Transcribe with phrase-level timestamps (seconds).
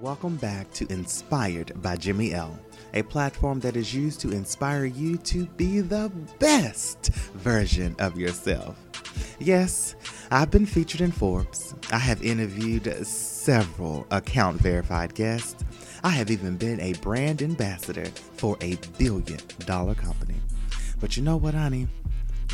[0.00, 2.58] Welcome back to Inspired by Jimmy L,
[2.94, 8.76] a platform that is used to inspire you to be the best version of yourself.
[9.38, 9.94] Yes,
[10.30, 11.74] I've been featured in Forbes.
[11.92, 15.62] I have interviewed several account verified guests.
[16.02, 18.06] I have even been a brand ambassador
[18.36, 20.36] for a billion dollar company.
[21.00, 21.86] But you know what, honey?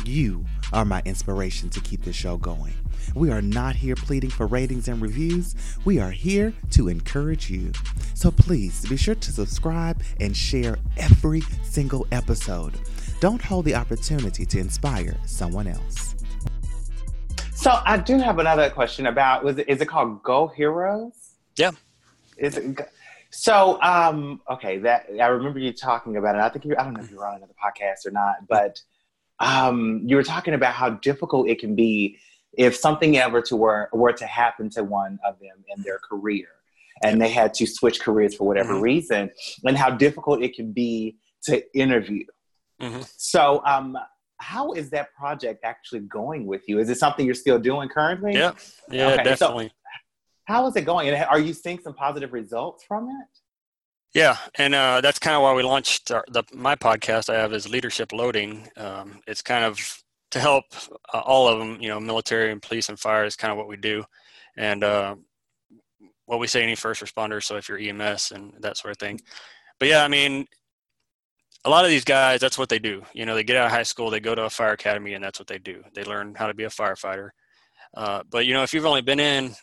[0.05, 2.73] You are my inspiration to keep the show going.
[3.15, 5.55] We are not here pleading for ratings and reviews.
[5.85, 7.71] We are here to encourage you.
[8.13, 12.73] So please be sure to subscribe and share every single episode.
[13.19, 16.15] Don't hold the opportunity to inspire someone else.
[17.53, 21.35] So I do have another question about was it is it called Go Heroes?
[21.57, 21.71] Yeah.
[22.37, 22.79] Is it
[23.31, 26.41] so um okay, that I remember you talking about it.
[26.41, 28.81] I think you I don't know if you're on another podcast or not, but
[29.39, 32.17] um you were talking about how difficult it can be
[32.53, 36.47] if something ever to were were to happen to one of them in their career
[37.03, 38.83] and they had to switch careers for whatever mm-hmm.
[38.83, 39.29] reason
[39.65, 42.25] and how difficult it can be to interview.
[42.81, 43.01] Mm-hmm.
[43.17, 43.97] So um
[44.37, 46.79] how is that project actually going with you?
[46.79, 48.33] Is it something you're still doing currently?
[48.33, 48.53] Yeah,
[48.89, 49.67] yeah, okay, definitely.
[49.67, 49.73] So
[50.45, 51.09] how is it going?
[51.09, 53.39] And are you seeing some positive results from it?
[54.13, 57.29] Yeah, and uh, that's kind of why we launched our, the my podcast.
[57.29, 58.67] I have is leadership loading.
[58.75, 59.79] Um, it's kind of
[60.31, 60.65] to help
[61.13, 61.79] uh, all of them.
[61.79, 64.03] You know, military and police and fire is kind of what we do,
[64.57, 65.15] and uh,
[66.25, 67.43] what we say any first responders.
[67.43, 69.19] So if you're EMS and that sort of thing.
[69.79, 70.45] But yeah, I mean,
[71.65, 73.03] a lot of these guys, that's what they do.
[73.13, 75.23] You know, they get out of high school, they go to a fire academy, and
[75.23, 75.83] that's what they do.
[75.93, 77.29] They learn how to be a firefighter.
[77.95, 79.55] Uh, but you know, if you've only been in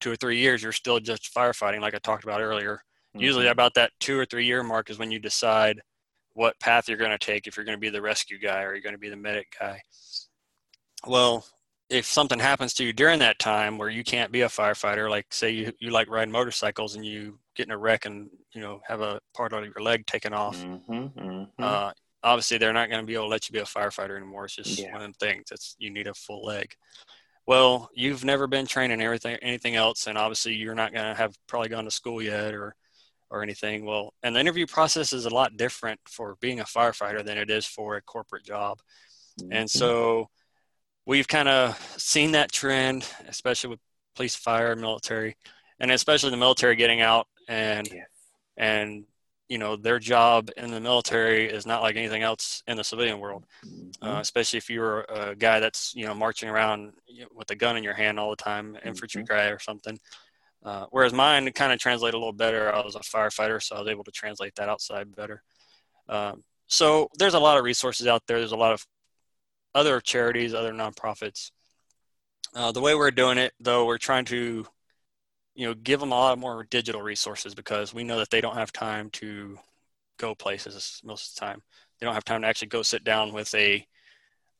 [0.00, 2.80] two or three years, you're still just firefighting, like I talked about earlier.
[3.16, 3.24] Mm-hmm.
[3.24, 5.80] Usually, about that two or three year mark is when you decide
[6.34, 7.46] what path you're going to take.
[7.46, 9.54] If you're going to be the rescue guy or you're going to be the medic
[9.58, 9.80] guy.
[11.06, 11.46] Well,
[11.88, 15.26] if something happens to you during that time where you can't be a firefighter, like
[15.30, 18.80] say you, you like riding motorcycles and you get in a wreck and you know
[18.86, 21.62] have a part of your leg taken off, mm-hmm, mm-hmm.
[21.62, 21.92] Uh,
[22.22, 24.46] obviously they're not going to be able to let you be a firefighter anymore.
[24.46, 24.92] It's just yeah.
[24.92, 25.46] one of the things.
[25.52, 26.74] It's you need a full leg.
[27.46, 31.36] Well, you've never been training everything anything else, and obviously you're not going to have
[31.46, 32.74] probably gone to school yet or
[33.30, 33.84] or anything.
[33.84, 37.50] Well, and the interview process is a lot different for being a firefighter than it
[37.50, 38.78] is for a corporate job,
[39.40, 39.52] mm-hmm.
[39.52, 40.28] and so
[41.06, 43.80] we've kind of seen that trend, especially with
[44.14, 45.36] police, fire, military,
[45.78, 48.06] and especially the military getting out and yes.
[48.56, 49.04] and
[49.48, 53.20] you know their job in the military is not like anything else in the civilian
[53.20, 54.06] world, mm-hmm.
[54.06, 56.92] uh, especially if you're a guy that's you know marching around
[57.34, 59.34] with a gun in your hand all the time, infantry mm-hmm.
[59.34, 59.98] guy or something.
[60.66, 62.74] Uh, whereas mine kind of translated a little better.
[62.74, 65.40] I was a firefighter, so I was able to translate that outside better.
[66.08, 68.38] Um, so there's a lot of resources out there.
[68.38, 68.84] There's a lot of
[69.76, 71.52] other charities, other nonprofits.
[72.52, 74.66] Uh, the way we're doing it, though, we're trying to,
[75.54, 78.56] you know, give them a lot more digital resources because we know that they don't
[78.56, 79.56] have time to
[80.18, 81.62] go places most of the time.
[82.00, 83.86] They don't have time to actually go sit down with a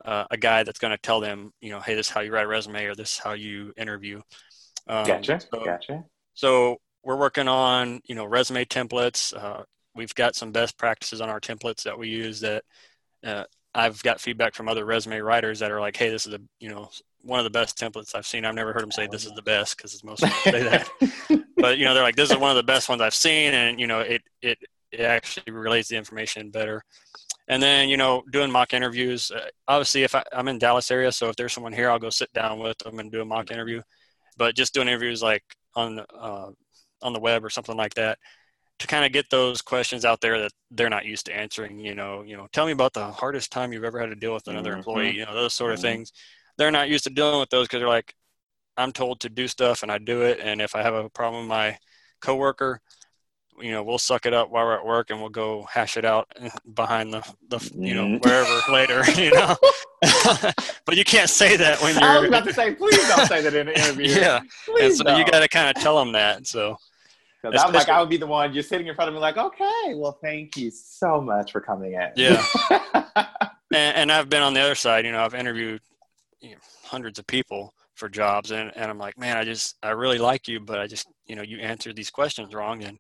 [0.05, 2.31] uh, a guy that's going to tell them, you know, hey, this is how you
[2.31, 4.21] write a resume or this is how you interview.
[4.87, 5.41] Um, gotcha.
[5.41, 6.05] So, gotcha.
[6.35, 9.35] So we're working on, you know, resume templates.
[9.37, 9.65] Uh,
[9.95, 12.65] we've got some best practices on our templates that we use that
[13.25, 16.41] uh, I've got feedback from other resume writers that are like, "Hey, this is a
[16.61, 16.89] you know
[17.23, 19.43] one of the best templates I've seen." I've never heard them say this is the
[19.43, 20.89] best because most people say that,
[21.57, 23.79] but you know they're like, "This is one of the best ones I've seen," and
[23.79, 24.59] you know it it
[24.93, 26.83] it actually relays the information better.
[27.49, 29.31] And then you know doing mock interviews.
[29.31, 32.11] Uh, obviously, if I, I'm in Dallas area, so if there's someone here, I'll go
[32.11, 33.83] sit down with them and do a mock interview.
[34.37, 35.43] But just doing interviews like
[35.75, 36.51] on uh,
[37.03, 38.19] on the web or something like that
[38.79, 41.95] to kind of get those questions out there that they're not used to answering you
[41.95, 44.47] know you know tell me about the hardest time you've ever had to deal with
[44.49, 44.79] another mm-hmm.
[44.79, 45.89] employee you know those sort of mm-hmm.
[45.89, 46.13] things
[46.59, 48.15] they're not used to dealing with those because they're like
[48.77, 51.43] i'm told to do stuff and i do it and if i have a problem
[51.45, 51.77] with my
[52.21, 52.81] coworker
[53.61, 56.05] you know we'll suck it up while we're at work and we'll go hash it
[56.05, 56.31] out
[56.75, 58.29] behind the, the you know mm-hmm.
[58.29, 59.57] wherever later you know
[60.85, 63.43] but you can't say that when you're i was about to say please don't say
[63.43, 65.19] that in an interview yeah please and so don't.
[65.19, 66.77] you got to kind of tell them that so
[67.43, 69.37] because I'm like, I would be the one you're sitting in front of me, like,
[69.37, 72.11] okay, well, thank you so much for coming in.
[72.17, 72.43] Yeah.
[73.73, 75.05] and, and, I've been on the other side.
[75.05, 75.81] You know, I've interviewed
[76.41, 79.91] you know, hundreds of people for jobs, and, and I'm like, man, I just, I
[79.91, 82.99] really like you, but I just, you know, you answered these questions wrong, and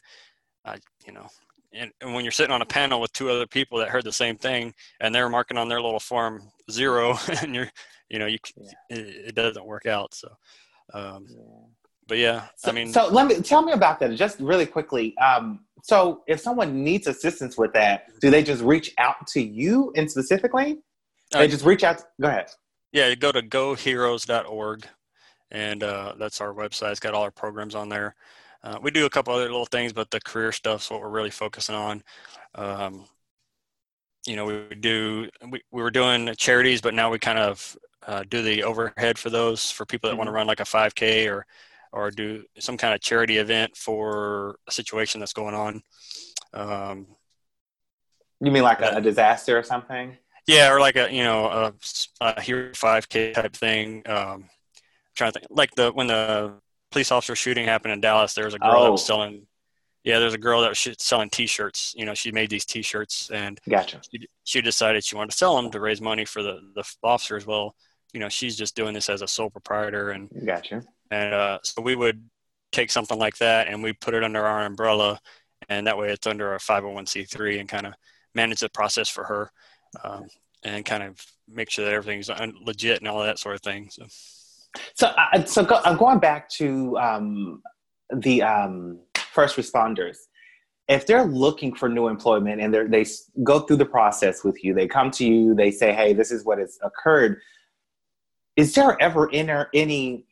[0.66, 1.26] I, you know,
[1.72, 4.12] and, and when you're sitting on a panel with two other people that heard the
[4.12, 7.70] same thing, and they're marking on their little form zero, and you're,
[8.08, 8.70] you know, you, yeah.
[8.90, 8.98] it,
[9.28, 10.14] it, doesn't work out.
[10.14, 10.28] So.
[10.94, 11.66] Um, yeah
[12.08, 15.16] but yeah, so, I mean, so let me tell me about that just really quickly.
[15.18, 19.92] Um, so if someone needs assistance with that, do they just reach out to you
[19.96, 20.78] and specifically?
[21.34, 21.98] Uh, they just reach out.
[21.98, 22.46] To, go ahead.
[22.92, 24.86] Yeah, go to goheroes.org,
[25.50, 26.92] and uh, that's our website.
[26.92, 28.14] It's got all our programs on there.
[28.66, 31.30] Uh, we do a couple other little things, but the career stuff's what we're really
[31.30, 32.02] focusing on.
[32.56, 33.04] Um,
[34.26, 37.76] you know, we do we, we were doing charities, but now we kind of
[38.08, 40.18] uh, do the overhead for those for people that mm-hmm.
[40.18, 41.46] want to run like a 5K or
[41.92, 45.82] or do some kind of charity event for a situation that's going on.
[46.52, 47.06] Um,
[48.40, 50.16] you mean like a, a, disaster or something?
[50.48, 51.72] Yeah, or like a you know a,
[52.20, 54.02] a hero 5K type thing.
[54.06, 54.50] Um,
[55.14, 56.54] trying to think like the when the
[56.96, 58.84] police officer shooting happened in Dallas, there was a girl oh.
[58.84, 59.04] that was oh.
[59.04, 59.46] selling.
[60.02, 61.92] Yeah, there's a girl that was selling T-shirts.
[61.94, 64.00] You know, she made these T-shirts, and gotcha.
[64.10, 67.46] She, she decided she wanted to sell them to raise money for the the officers.
[67.46, 67.74] Well,
[68.14, 70.84] you know, she's just doing this as a sole proprietor, and gotcha.
[71.10, 72.24] And uh, so we would
[72.72, 75.20] take something like that, and we put it under our umbrella,
[75.68, 77.92] and that way it's under a 501c3, and kind of
[78.34, 79.50] manage the process for her,
[80.02, 80.28] um,
[80.62, 82.30] and kind of make sure that everything's
[82.62, 83.90] legit and all that sort of thing.
[83.90, 84.06] So.
[84.94, 87.62] So, uh, so go, uh, going back to um,
[88.14, 89.00] the um,
[89.32, 90.16] first responders,
[90.88, 93.04] if they're looking for new employment and they
[93.42, 96.44] go through the process with you, they come to you, they say, "Hey, this is
[96.44, 97.40] what has occurred."
[98.56, 100.26] Is there ever inner, any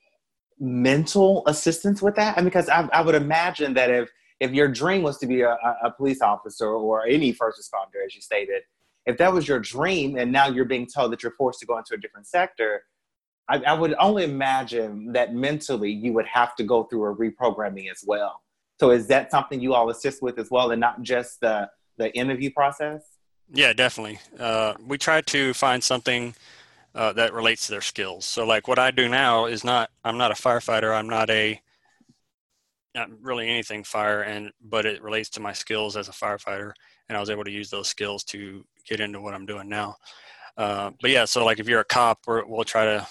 [0.58, 2.38] mental assistance with that?
[2.38, 4.10] I mean, because I, I, would imagine that if
[4.40, 8.14] if your dream was to be a, a police officer or any first responder, as
[8.14, 8.62] you stated,
[9.06, 11.78] if that was your dream and now you're being told that you're forced to go
[11.78, 12.84] into a different sector,
[13.48, 17.90] I, I, would only imagine that mentally you would have to go through a reprogramming
[17.90, 18.42] as well.
[18.80, 22.12] So is that something you all assist with as well, and not just the the
[22.16, 23.02] interview process?
[23.52, 24.18] Yeah, definitely.
[24.38, 26.34] Uh, we try to find something
[26.94, 28.24] uh, that relates to their skills.
[28.24, 30.96] So, like what I do now is not I'm not a firefighter.
[30.96, 31.60] I'm not a
[32.94, 36.72] not really anything fire, and but it relates to my skills as a firefighter,
[37.08, 39.96] and I was able to use those skills to get into what I'm doing now.
[40.56, 43.06] Uh, but yeah, so like if you're a cop, we'll try to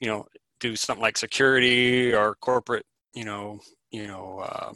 [0.00, 0.26] you know
[0.60, 2.84] do something like security or corporate
[3.14, 3.58] you know
[3.90, 4.72] you know uh,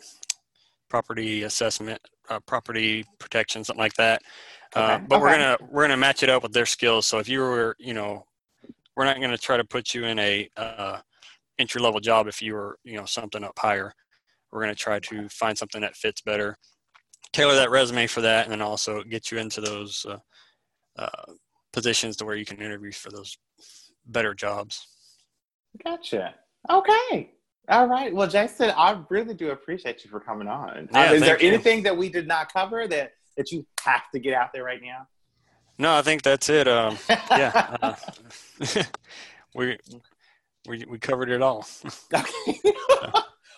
[0.89, 4.23] property assessment uh, property protection something like that.
[4.75, 4.93] Uh, okay.
[4.93, 5.23] uh, but okay.
[5.23, 7.07] we're gonna we're gonna match it up with their skills.
[7.07, 8.25] So if you were you know
[8.97, 10.99] we're not gonna try to put you in a uh,
[11.59, 13.93] entry level job if you were you know something up higher.
[14.53, 16.57] We're gonna try to find something that fits better.
[17.33, 20.05] Tailor that resume for that and then also get you into those
[20.99, 21.09] uh,
[21.73, 23.39] positions to where you can interview for those
[24.07, 24.87] better jobs
[25.85, 26.35] Gotcha.
[26.69, 27.33] Okay.
[27.69, 28.15] All right.
[28.15, 30.89] Well, Jason, I really do appreciate you for coming on.
[30.93, 31.49] Yeah, um, is there you.
[31.49, 34.83] anything that we did not cover that that you have to get out there right
[34.83, 35.07] now?
[35.79, 36.69] No, I think that's it.
[36.69, 37.95] Um, yeah, uh,
[39.55, 39.79] we
[40.69, 41.67] we we covered it all.
[42.15, 42.61] okay.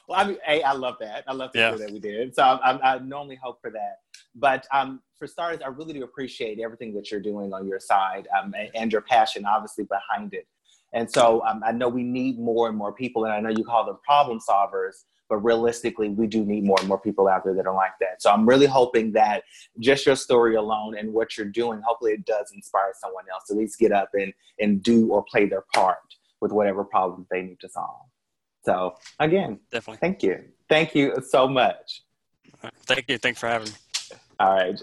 [0.07, 1.25] well, I mean, hey, I love that.
[1.27, 1.73] I love yeah.
[1.73, 2.35] that we did.
[2.35, 3.97] So I, I, I normally hope for that.
[4.35, 8.29] But um, for starters, I really do appreciate everything that you're doing on your side
[8.39, 10.47] um, and, and, your passion, obviously, behind it.
[10.93, 13.65] And so um, I know we need more and more people, and I know you
[13.65, 17.55] call them problem solvers, but realistically, we do need more and more people out there
[17.55, 18.21] that are like that.
[18.21, 19.45] So I'm really hoping that
[19.81, 23.55] just your story alone and what you're doing, hopefully, it does inspire someone else to
[23.55, 25.97] at least get up and, and do or play their part
[26.43, 28.07] with whatever problem they need to solve.
[28.65, 29.99] So again, definitely.
[30.01, 30.45] Thank you.
[30.69, 32.03] Thank you so much.
[32.85, 33.19] Thank you.
[33.19, 33.75] Thanks for having me.
[34.39, 34.83] All right.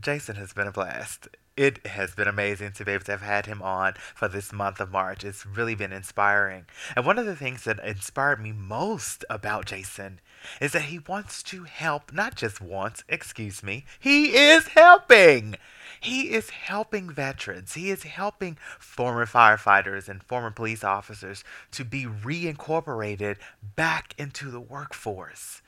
[0.00, 3.46] Jason has been a blast it has been amazing to be able to have had
[3.46, 5.24] him on for this month of March.
[5.24, 6.66] It's really been inspiring.
[6.94, 10.20] And one of the things that inspired me most about Jason
[10.60, 15.56] is that he wants to help, not just once, excuse me, he is helping.
[16.00, 17.74] He is helping veterans.
[17.74, 21.42] He is helping former firefighters and former police officers
[21.72, 23.36] to be reincorporated
[23.74, 25.60] back into the workforce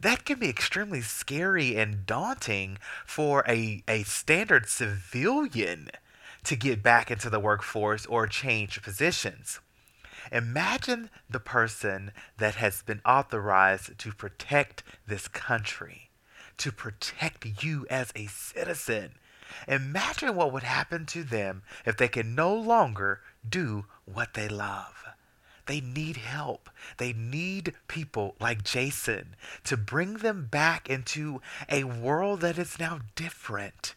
[0.00, 5.90] that can be extremely scary and daunting for a, a standard civilian
[6.44, 9.60] to get back into the workforce or change positions.
[10.30, 16.10] Imagine the person that has been authorized to protect this country,
[16.58, 19.12] to protect you as a citizen.
[19.66, 25.07] Imagine what would happen to them if they can no longer do what they love.
[25.68, 26.70] They need help.
[26.96, 33.00] They need people like Jason to bring them back into a world that is now
[33.14, 33.94] different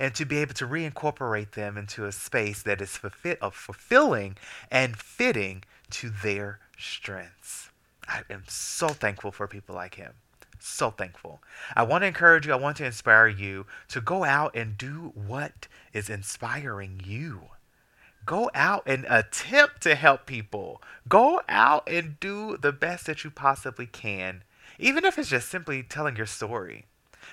[0.00, 3.56] and to be able to reincorporate them into a space that is fulfill of uh,
[3.56, 4.36] fulfilling
[4.68, 7.70] and fitting to their strengths.
[8.08, 10.14] I am so thankful for people like him.
[10.58, 11.40] So thankful.
[11.76, 15.12] I want to encourage you, I want to inspire you to go out and do
[15.14, 17.42] what is inspiring you.
[18.24, 20.80] Go out and attempt to help people.
[21.08, 24.42] Go out and do the best that you possibly can,
[24.78, 26.86] even if it's just simply telling your story.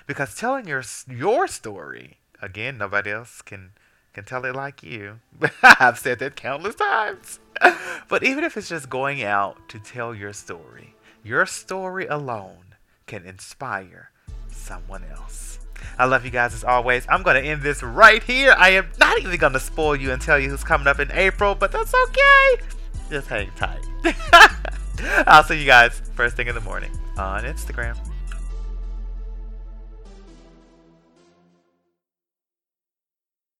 [0.06, 3.70] Because telling your your story, again, nobody else can
[4.12, 5.20] can tell it like you.
[5.62, 7.38] I've said that countless times.
[8.08, 12.74] but even if it's just going out to tell your story, your story alone
[13.06, 14.10] can inspire
[14.50, 15.58] someone else.
[15.98, 17.06] I love you guys as always.
[17.08, 18.54] I'm going to end this right here.
[18.56, 21.10] I am not even going to spoil you and tell you who's coming up in
[21.12, 22.64] April, but that's okay.
[23.10, 23.84] Just hang tight.
[25.26, 27.96] I'll see you guys first thing in the morning on Instagram.